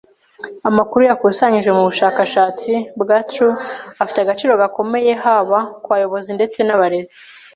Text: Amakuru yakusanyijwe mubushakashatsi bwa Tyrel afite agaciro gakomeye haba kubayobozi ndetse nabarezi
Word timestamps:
Amakuru 0.69 1.01
yakusanyijwe 1.09 1.71
mubushakashatsi 1.77 2.71
bwa 3.01 3.17
Tyrel 3.29 3.51
afite 4.03 4.19
agaciro 4.21 4.51
gakomeye 4.61 5.11
haba 5.23 5.57
kubayobozi 5.83 6.31
ndetse 6.37 6.59
nabarezi 6.63 7.15